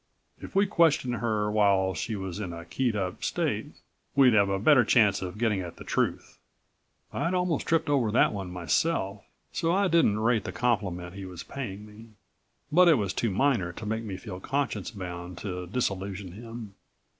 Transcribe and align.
If 0.39 0.55
we 0.55 0.65
questioned 0.65 1.17
her 1.17 1.51
while 1.51 1.93
she 1.93 2.15
was 2.15 2.39
in 2.39 2.53
a 2.53 2.65
keyed 2.65 2.95
up 2.95 3.23
state 3.23 3.67
we'd 4.15 4.33
have 4.33 4.49
a 4.49 4.57
better 4.57 4.83
chance 4.83 5.21
of 5.21 5.37
getting 5.37 5.59
at 5.59 5.75
the 5.75 5.83
truth." 5.83 6.39
I'd 7.13 7.35
almost 7.35 7.67
tripped 7.67 7.87
over 7.87 8.11
that 8.11 8.33
one 8.33 8.49
myself, 8.49 9.23
so 9.51 9.71
I 9.71 9.87
didn't 9.87 10.17
rate 10.19 10.45
the 10.45 10.51
compliment 10.51 11.13
he 11.13 11.25
was 11.25 11.43
paying 11.43 11.85
me. 11.85 12.07
But 12.71 12.87
it 12.87 12.95
was 12.95 13.13
too 13.13 13.29
minor 13.29 13.71
to 13.73 13.85
make 13.85 14.01
me 14.03 14.17
feel 14.17 14.39
conscience 14.39 14.89
bound 14.89 15.37
to 15.41 15.67
disillusion 15.67 16.31
him. 16.31 16.73